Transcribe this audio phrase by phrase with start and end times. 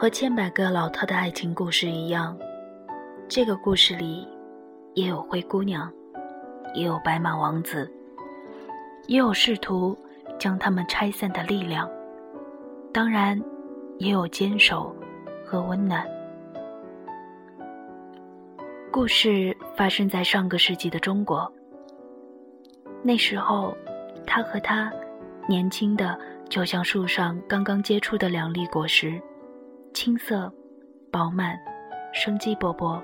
[0.00, 2.38] 和千百个老套的爱情故事一样，
[3.28, 4.28] 这个故事里
[4.94, 5.92] 也有灰姑娘，
[6.72, 7.92] 也有白马王子，
[9.08, 9.98] 也有试图
[10.38, 11.90] 将他们拆散的力量，
[12.92, 13.42] 当然，
[13.98, 14.94] 也有坚守
[15.44, 16.06] 和温暖。
[18.92, 21.52] 故事发生在上个世纪的中国。
[23.02, 23.76] 那时候，
[24.24, 24.92] 他和她
[25.48, 26.16] 年轻的
[26.48, 29.20] 就像树上刚刚结出的两粒果实，
[29.92, 30.52] 青涩、
[31.10, 31.58] 饱满、
[32.12, 33.00] 生机勃勃。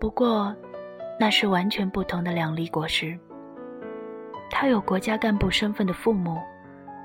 [0.00, 0.54] 不过，
[1.18, 3.18] 那是完全不同的两粒果实。
[4.50, 6.38] 他有国家干部身份的父母，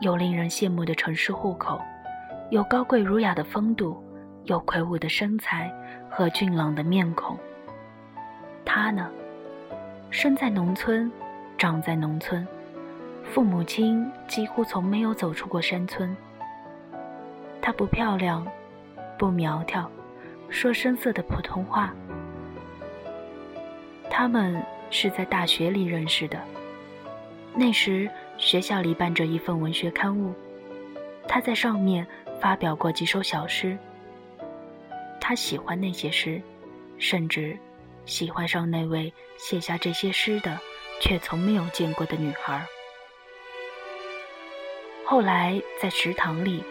[0.00, 1.80] 有令人羡慕的城市户口，
[2.50, 4.02] 有高贵儒雅的风度，
[4.44, 5.72] 有魁梧的身材。
[6.14, 7.38] 和俊朗的面孔。
[8.66, 9.10] 他呢，
[10.10, 11.10] 生在农村，
[11.56, 12.46] 长在农村，
[13.24, 16.14] 父母亲几乎从没有走出过山村。
[17.62, 18.46] 她不漂亮，
[19.16, 19.88] 不苗条，
[20.50, 21.94] 说生涩的普通话。
[24.10, 26.38] 他们是在大学里认识的，
[27.54, 30.34] 那时学校里办着一份文学刊物，
[31.28, 32.06] 他在上面
[32.40, 33.78] 发表过几首小诗。
[35.20, 36.42] 他喜欢那些诗，
[36.98, 37.56] 甚至
[38.04, 40.58] 喜欢上那位写下这些诗的，
[41.00, 42.66] 却从没有见过的女孩。
[45.06, 46.62] 后来在食堂里，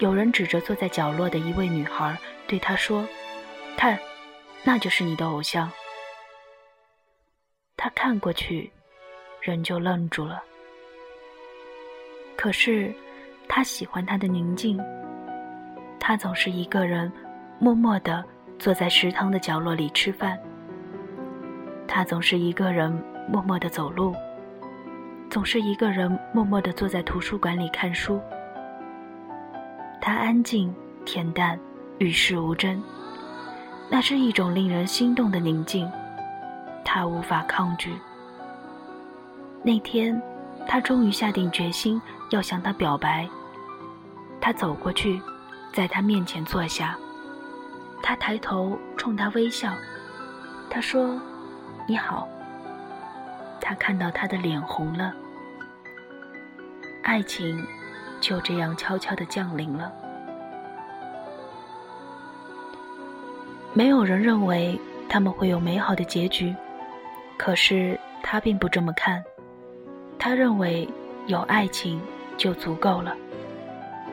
[0.00, 3.06] 有人指着坐在角落的一位女孩，对他说
[3.76, 3.98] ：“看，
[4.64, 5.70] 那就是你的偶像。”
[7.76, 8.72] 他看过去，
[9.40, 10.42] 人就愣住了。
[12.36, 12.92] 可是，
[13.46, 14.82] 他喜欢她的宁静。
[16.00, 17.10] 他总是一个人。
[17.62, 18.24] 默默地
[18.58, 20.40] 坐在食堂的角落里吃饭。
[21.86, 22.90] 他总是一个人
[23.28, 24.16] 默默地走路，
[25.28, 28.18] 总是一个人默默地坐在图书馆里看书。
[30.00, 30.74] 他安静、
[31.04, 31.58] 恬淡、
[31.98, 32.82] 与世无争，
[33.88, 35.90] 那是一种令人心动的宁静，
[36.84, 37.94] 他无法抗拒。
[39.62, 40.20] 那天，
[40.66, 42.00] 他终于下定决心
[42.30, 43.28] 要向她表白。
[44.40, 45.20] 他走过去，
[45.72, 46.96] 在她面前坐下。
[48.02, 49.74] 他抬头冲他微笑，
[50.70, 51.20] 他说
[51.86, 52.26] ：“你好。”
[53.60, 55.12] 他看到她的脸红了，
[57.02, 57.62] 爱情
[58.20, 59.92] 就这样悄悄的降临了。
[63.72, 66.54] 没有人认为他们会有美好的结局，
[67.36, 69.22] 可是他并不这么看。
[70.18, 70.88] 他认为
[71.26, 72.00] 有爱情
[72.36, 73.16] 就足够了，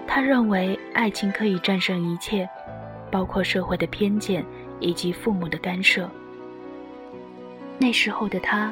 [0.07, 2.47] 他认为爱情可以战胜一切。
[3.09, 4.45] 包括社会的偏见
[4.81, 6.09] 以及父母的干涉。
[7.79, 8.69] 那时候的他，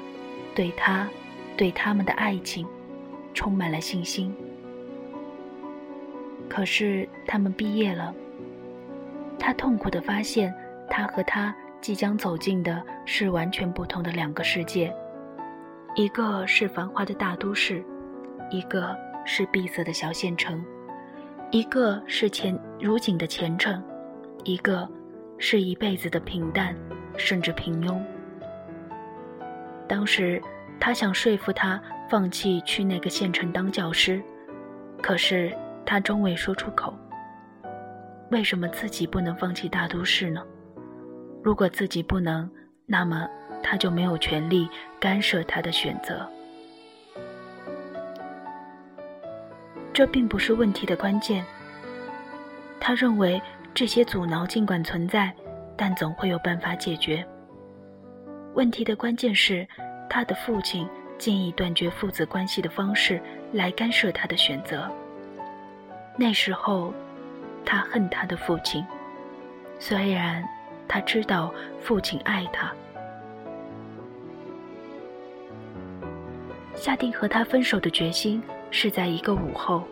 [0.53, 1.07] 对他，
[1.56, 2.67] 对他们的爱情，
[3.34, 4.35] 充满了信心。
[6.50, 8.13] 可是他们毕业了，
[9.38, 10.53] 他痛苦地发现，
[10.89, 14.95] 他和他即将走进的是完全不同的两个世界，
[15.95, 17.84] 一个是繁华的大都市，
[18.50, 18.95] 一个
[19.25, 20.63] 是闭塞的小县城，
[21.51, 23.84] 一个是前如锦的前程。
[24.47, 24.88] 一个
[25.39, 26.75] 是一辈子的平淡，
[27.17, 28.00] 甚至平庸。
[29.88, 30.39] 当时
[30.79, 34.22] 他想说服他放弃去那个县城当教师，
[35.01, 35.51] 可是
[35.85, 36.94] 他终未说出口。
[38.31, 40.41] 为什么自己不能放弃大都市呢？
[41.44, 42.50] 如果自己不能，
[42.85, 43.28] 那么
[43.62, 44.68] 他就没有权利
[45.00, 46.28] 干涉他的选择。
[49.94, 51.46] 这并不是问题的关键。
[52.79, 53.41] 他认为。
[53.76, 55.35] 这些阻挠尽管存在，
[55.76, 57.28] 但总会有办法解决。
[58.53, 59.67] 问题的关键是，
[60.09, 63.22] 他的父亲建议断绝父子关系的方式
[63.52, 64.90] 来干涉他的选择。
[66.17, 66.94] 那时候，
[67.66, 68.85] 他恨他的父亲，
[69.79, 70.47] 虽然
[70.88, 72.73] 他知道父亲爱他。
[76.73, 78.41] 下定和他分手的决心
[78.72, 79.84] 是在一个午后，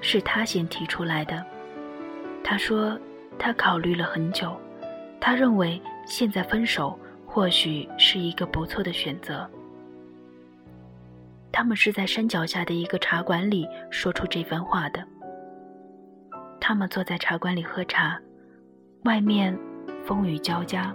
[0.00, 1.44] 是他先提出来的。
[2.42, 2.98] 他说
[3.38, 4.56] ：“他考虑了很久，
[5.20, 9.48] 他认为现在分手或许是一个不错的选择。”
[11.52, 15.04] 他们是在山脚下的一个茶馆里说出这番话的。
[16.68, 18.20] 他们坐在茶馆里喝茶，
[19.04, 19.56] 外面
[20.04, 20.92] 风雨交加。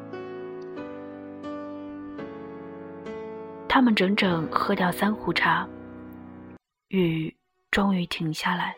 [3.70, 5.66] 他们整整喝掉三壶茶，
[6.90, 7.34] 雨
[7.72, 8.76] 终于停下来。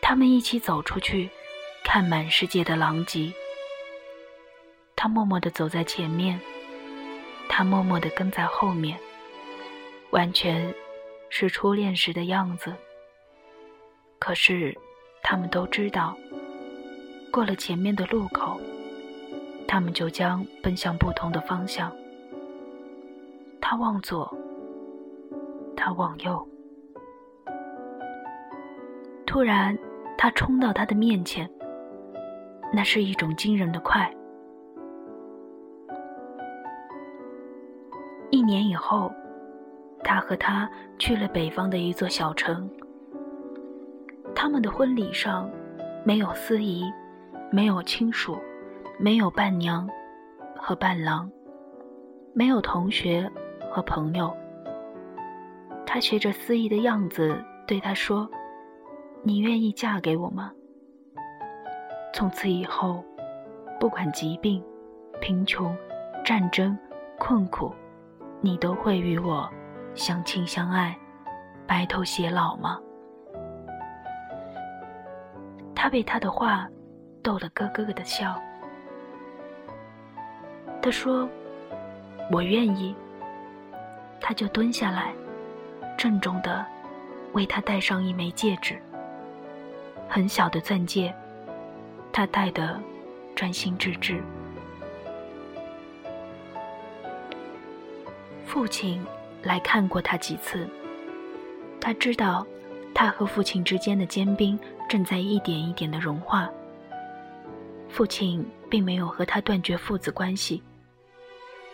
[0.00, 1.28] 他们一起走出去。
[1.84, 3.30] 看满世界的狼藉，
[4.96, 6.38] 他默默地走在前面，
[7.46, 8.98] 他默默地跟在后面，
[10.10, 10.74] 完全
[11.28, 12.74] 是初恋时的样子。
[14.18, 14.76] 可是，
[15.30, 16.16] 他们都知道，
[17.30, 18.58] 过了前面的路口，
[19.66, 21.92] 他们就将奔向不同的方向。
[23.60, 24.34] 他往左，
[25.76, 26.48] 他往右。
[29.26, 29.76] 突然，
[30.16, 31.46] 他冲到他的面前，
[32.72, 34.10] 那是一种惊人的快。
[38.30, 39.12] 一年以后，
[40.02, 40.66] 他和他
[40.98, 42.66] 去了北方的一座小城。
[44.40, 45.50] 他们的婚礼上，
[46.04, 46.84] 没有司仪，
[47.50, 48.38] 没有亲属，
[48.96, 49.90] 没有伴娘
[50.56, 51.28] 和伴郎，
[52.34, 53.28] 没有同学
[53.68, 54.32] 和朋友。
[55.84, 57.36] 他学着司仪的样子
[57.66, 58.30] 对他说
[59.24, 60.52] ：“你愿意嫁给我吗？”
[62.14, 63.04] 从此以后，
[63.80, 64.62] 不管疾病、
[65.20, 65.76] 贫穷、
[66.24, 66.78] 战争、
[67.18, 67.74] 困苦，
[68.40, 69.50] 你都会与我
[69.96, 70.96] 相亲相爱，
[71.66, 72.78] 白头偕老吗？
[75.80, 76.68] 他被他的话
[77.22, 78.36] 逗得咯咯咯的笑。
[80.82, 81.28] 他说
[82.32, 82.92] ：“我愿意。”
[84.20, 85.12] 他就蹲下来，
[85.96, 86.66] 郑重的
[87.32, 88.76] 为他戴上一枚戒指，
[90.08, 91.14] 很小的钻戒，
[92.12, 92.76] 他戴得
[93.36, 94.20] 专心致志。
[98.44, 99.00] 父亲
[99.44, 100.68] 来看过他几次，
[101.80, 102.44] 他知道
[102.92, 104.58] 他和父亲之间的坚冰。
[104.88, 106.50] 正在一点一点的融化。
[107.88, 110.62] 父亲并没有和他断绝父子关系，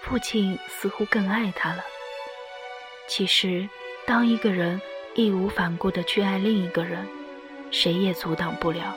[0.01, 1.83] 父亲似乎更爱他了。
[3.09, 3.69] 其实，
[4.07, 4.81] 当一个人
[5.15, 7.07] 义无反顾地去爱另一个人，
[7.71, 8.95] 谁也阻挡不了，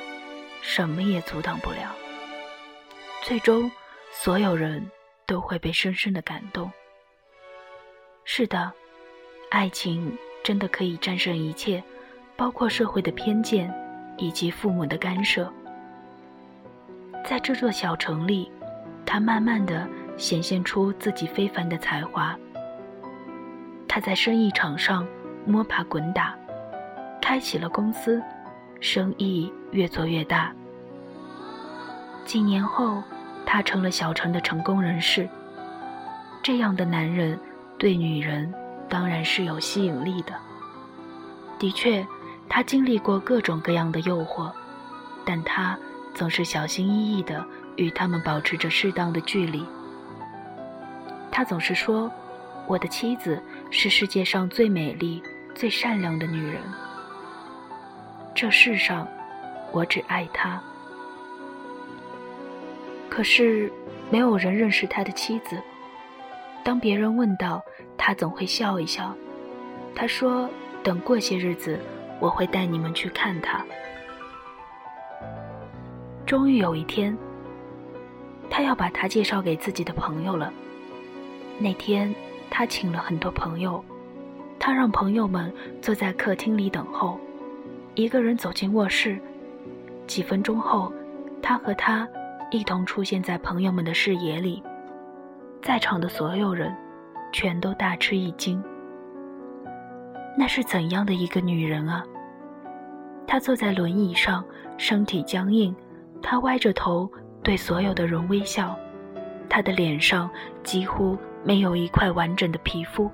[0.61, 1.95] 什么也阻挡不了。
[3.23, 3.69] 最终，
[4.11, 4.89] 所有人
[5.25, 6.71] 都会被深深的感动。
[8.23, 8.71] 是的，
[9.49, 11.83] 爱情真的可以战胜一切，
[12.35, 13.73] 包括社会的偏见。
[14.17, 15.51] 以及父母的干涉，
[17.23, 18.51] 在这座小城里，
[19.05, 19.87] 他慢慢的
[20.17, 22.35] 显现出自己非凡的才华。
[23.87, 25.07] 他在生意场上
[25.45, 26.35] 摸爬滚打，
[27.21, 28.21] 开启了公司，
[28.79, 30.51] 生意越做越大。
[32.25, 33.03] 几年后，
[33.45, 35.29] 他成了小城的成功人士。
[36.41, 37.39] 这样的男人
[37.77, 38.53] 对女人
[38.89, 40.33] 当然是有吸引力的。
[41.59, 42.05] 的确。
[42.49, 44.51] 他经历过各种各样的诱惑，
[45.25, 45.77] 但他
[46.13, 47.45] 总是小心翼翼地
[47.75, 49.63] 与他们保持着适当的距离。
[51.31, 52.11] 他总是说
[52.65, 55.21] ：“我的妻子是世界上最美丽、
[55.53, 56.61] 最善良的女人。
[58.33, 59.07] 这世上，
[59.71, 60.59] 我只爱她。”
[63.09, 63.71] 可是，
[64.09, 65.61] 没有人认识他的妻子。
[66.63, 67.61] 当别人问到，
[67.97, 69.13] 他总会笑一笑。
[69.95, 70.49] 他说
[70.81, 71.79] ：“等过些日子。”
[72.19, 73.63] 我会带你们去看他。
[76.25, 77.17] 终于有一天，
[78.49, 80.51] 他要把他介绍给自己的朋友了。
[81.57, 82.13] 那天，
[82.49, 83.83] 他请了很多朋友，
[84.59, 87.19] 他让朋友们坐在客厅里等候，
[87.95, 89.17] 一个人走进卧室。
[90.05, 90.91] 几分钟后，
[91.41, 92.07] 他和他
[92.51, 94.61] 一同出现在朋友们的视野里，
[95.61, 96.75] 在场的所有人
[97.31, 98.63] 全都大吃一惊。
[100.39, 102.03] 那是怎样的一个女人啊！
[103.25, 104.45] 她坐在轮椅上，
[104.77, 105.75] 身体僵硬，
[106.21, 108.77] 她歪着头对所有的人微笑，
[109.49, 110.29] 她的脸上
[110.63, 113.09] 几乎没有一块完整的皮肤。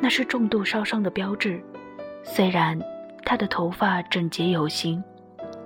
[0.00, 1.62] 那是重度烧伤的标志。
[2.24, 2.76] 虽然
[3.24, 5.02] 她的头发整洁有型，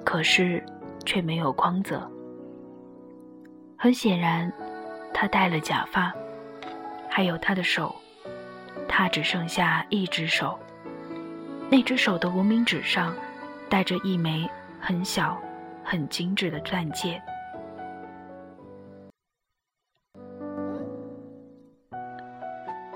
[0.05, 0.63] 可是
[1.07, 2.09] 却没有光泽。
[3.79, 4.53] 很显然，
[5.15, 6.13] 她戴了假发，
[7.09, 7.95] 还有她的手。
[8.93, 10.59] 他只剩下一只手，
[11.71, 13.15] 那只手的无名指上
[13.69, 15.41] 戴着一枚很小、
[15.85, 17.23] 很精致的钻戒。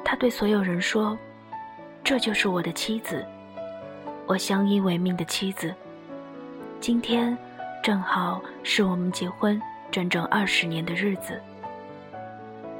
[0.05, 1.17] 他对所有人说
[2.03, 3.25] ：“这就是我的妻子，
[4.27, 5.73] 我相依为命的妻子。
[6.81, 7.39] 今天
[7.85, 11.41] 正好是我们结婚整整二十年的日子。”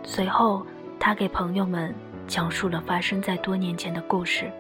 [0.03, 0.67] 随后，
[0.99, 1.95] 他给朋友们。
[2.27, 4.51] 讲述了发生在多年前的故事。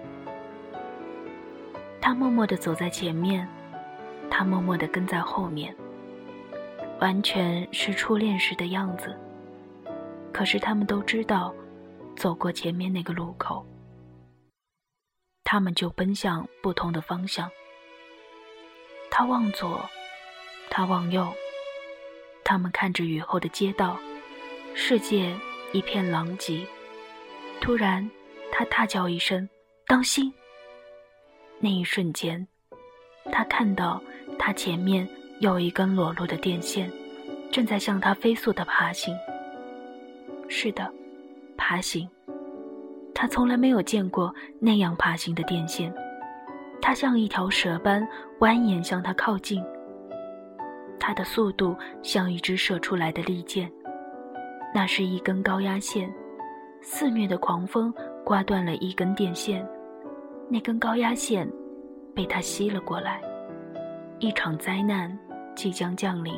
[2.00, 3.48] 他默默地走在前面，
[4.30, 5.74] 他默默地跟在后面，
[7.00, 9.18] 完全是初恋时的样子。
[10.32, 11.54] 可是他们都知道，
[12.16, 13.64] 走过前面那个路口，
[15.44, 17.50] 他们就奔向不同的方向。
[19.10, 19.80] 他往左，
[20.68, 21.32] 他往右，
[22.44, 23.96] 他们看着雨后的街道，
[24.74, 25.34] 世界
[25.72, 26.66] 一片狼藉。
[27.64, 28.06] 突然，
[28.52, 29.48] 他大叫一声
[29.88, 30.30] ：“当心！”
[31.58, 32.46] 那一瞬间，
[33.32, 33.98] 他看到
[34.38, 35.08] 他前面
[35.40, 36.92] 有一根裸露的电线，
[37.50, 39.16] 正在向他飞速的爬行。
[40.46, 40.92] 是的，
[41.56, 42.06] 爬行。
[43.14, 45.90] 他从来没有见过那样爬行的电线，
[46.82, 48.06] 它像一条蛇般
[48.40, 49.64] 蜿蜒向他靠近。
[51.00, 53.72] 它的速度像一支射出来的利箭，
[54.74, 56.14] 那是一根高压线。
[56.86, 59.66] 肆虐的狂风刮断了一根电线，
[60.50, 61.50] 那根高压线
[62.14, 63.22] 被他吸了过来。
[64.18, 65.18] 一场灾难
[65.56, 66.34] 即将降临。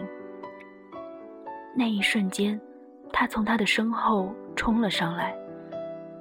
[1.74, 2.58] 那一瞬间，
[3.12, 5.36] 他从他的身后冲了上来。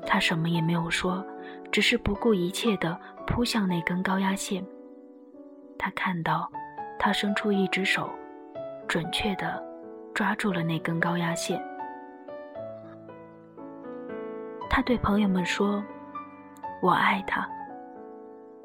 [0.07, 1.23] 他什么也没有说，
[1.71, 4.65] 只是不顾一切地扑向那根高压线。
[5.77, 6.51] 他看到，
[6.97, 8.09] 他伸出一只手，
[8.87, 9.63] 准确地
[10.15, 11.61] 抓住了那根高压线。
[14.75, 15.81] 他对朋友们说
[16.83, 17.47] ：“我爱他。”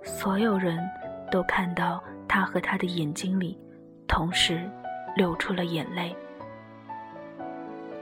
[0.02, 0.76] 所有人
[1.30, 3.56] 都看到他和他的眼睛里
[4.08, 4.68] 同时
[5.14, 6.12] 流出了眼泪，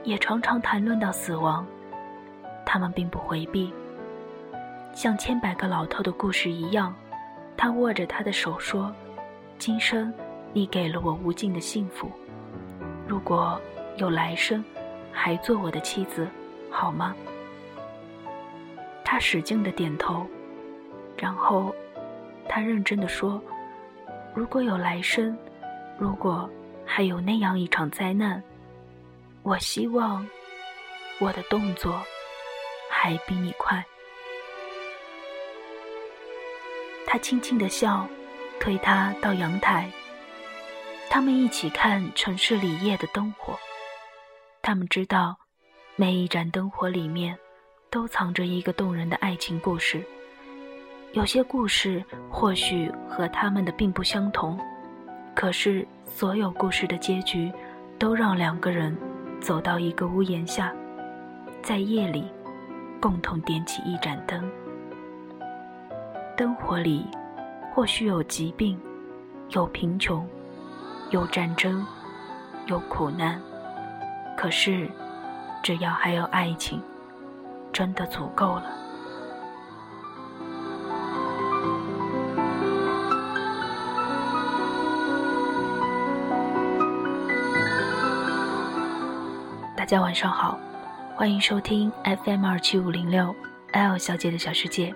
[0.03, 1.63] 也常常谈论到死亡。
[2.65, 3.71] 他们并不回避，
[4.91, 6.91] 像千百个老头的故事一样。
[7.55, 8.91] 他握着他的手说
[9.59, 10.11] ：“今生，
[10.51, 12.11] 你给了我无尽的幸福。
[13.07, 13.61] 如果
[13.97, 14.65] 有来生，
[15.11, 16.27] 还做我的妻子，
[16.71, 17.15] 好吗？”
[19.11, 20.23] 他使劲的点头，
[21.17, 21.75] 然后
[22.47, 23.41] 他认真的说
[24.35, 25.35] ：“如果有来生，
[25.97, 26.47] 如果
[26.85, 28.43] 还有那样一场灾难，
[29.41, 30.23] 我希望
[31.19, 31.99] 我的动作。”
[32.87, 33.83] 还比你快。
[37.07, 38.05] 他轻轻的笑，
[38.59, 39.89] 推他到阳台。
[41.09, 43.57] 他们一起看城市里夜的灯火。
[44.61, 45.39] 他们知道，
[45.95, 47.39] 每一盏灯火里面
[47.89, 50.03] 都藏着一个动人的爱情故事。
[51.13, 54.59] 有些故事或许和他们的并不相同，
[55.33, 57.51] 可是所有故事的结局，
[57.97, 58.95] 都让两个人
[59.39, 60.73] 走到一个屋檐下，
[61.61, 62.25] 在夜里。
[63.01, 64.51] 共同点起一盏灯，
[66.35, 67.07] 灯火里
[67.73, 68.77] 或许有疾病，
[69.51, 70.27] 有贫穷，
[71.09, 71.87] 有战争，
[72.65, 73.41] 有苦难，
[74.35, 74.85] 可是
[75.63, 76.81] 只要还有爱情，
[77.71, 78.63] 真的足够了。
[89.75, 90.59] 大家晚上好。
[91.15, 93.35] 欢迎收听 FM 二七五零六
[93.73, 94.95] L 小姐的小世界，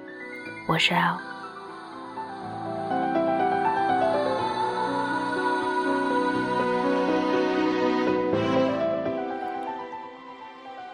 [0.65, 1.17] 我是 L。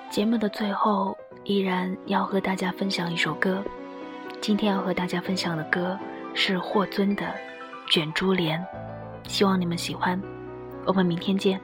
[0.10, 1.16] 节目的最后，
[1.50, 3.64] 依然要和大家分享一首歌。
[4.40, 5.98] 今天要和大家分享的歌
[6.36, 7.26] 是霍尊的
[7.92, 8.64] 《卷珠帘》，
[9.28, 10.22] 希望你们喜欢。
[10.86, 11.60] 我们明天见。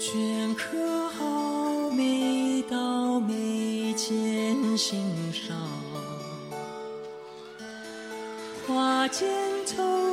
[0.00, 1.27] 镌刻好
[3.20, 5.56] 眉间心上，
[8.66, 9.28] 花间
[9.66, 10.07] 愁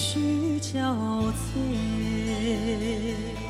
[0.00, 3.49] 徐憔悴。